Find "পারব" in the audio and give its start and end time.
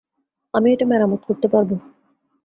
1.47-1.69